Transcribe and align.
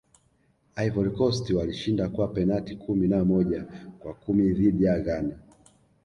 ivory 0.75 1.11
coast 1.11 1.49
walishinda 1.49 2.09
kwa 2.09 2.27
penati 2.27 2.75
kumi 2.75 3.07
na 3.07 3.25
moja 3.25 3.63
kwa 3.99 4.13
kumi 4.13 4.53
dhidi 4.53 4.83
ya 4.83 4.99
ghana 4.99 5.39